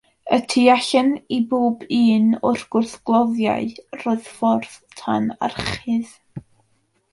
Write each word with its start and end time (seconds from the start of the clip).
Y 0.35 0.37
tu 0.51 0.61
allan 0.75 1.11
i 1.35 1.37
bob 1.51 1.83
un 1.97 2.31
o'r 2.51 2.63
gwrthgloddiau 2.77 3.69
roedd 4.07 4.25
ffordd 4.33 4.81
tan 5.03 5.31
orchudd. 5.51 6.13